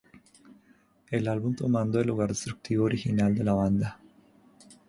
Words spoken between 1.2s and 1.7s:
álbum